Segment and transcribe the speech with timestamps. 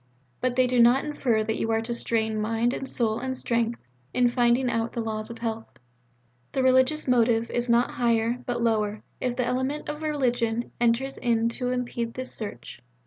[0.39, 3.83] But they do not infer that you are to strain mind and soul and strength
[4.15, 5.67] in finding out the laws of health.
[6.53, 11.49] The religious motive is not higher, but lower, if the element of religion enters in
[11.49, 12.81] to impede this search.